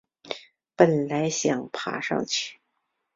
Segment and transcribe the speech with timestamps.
[0.75, 2.59] 本来想爬上去